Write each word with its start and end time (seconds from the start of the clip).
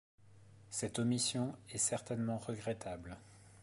Cette 0.71 0.97
omission 0.97 1.55
est 1.69 1.77
certainement 1.77 2.39
regrettable. 2.39 3.17